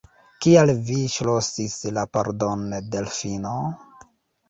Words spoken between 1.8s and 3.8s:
la pordon, Delfino?